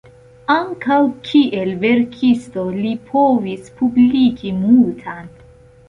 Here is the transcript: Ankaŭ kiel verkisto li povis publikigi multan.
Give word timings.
Ankaŭ 0.53 0.97
kiel 1.27 1.69
verkisto 1.85 2.65
li 2.81 2.97
povis 3.13 3.71
publikigi 3.79 4.59
multan. 4.67 5.35